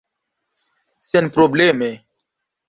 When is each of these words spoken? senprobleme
senprobleme 1.09 1.91